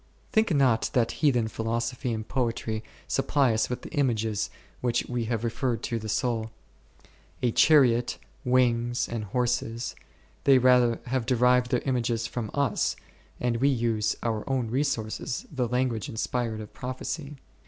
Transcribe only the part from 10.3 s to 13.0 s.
they rather have derived their images from us,